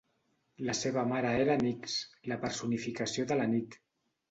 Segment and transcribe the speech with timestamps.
[0.69, 1.99] La seva mare era Nyx,
[2.33, 3.81] la personificació de la nit.